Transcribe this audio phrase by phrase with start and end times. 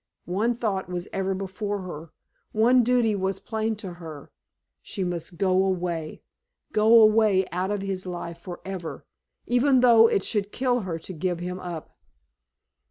[0.25, 2.09] One thought was ever before her,
[2.53, 4.31] one duty was plain to her:
[4.81, 6.23] she must go away
[6.73, 9.05] go away out of his life forever
[9.45, 11.91] even though it should kill her to give him up.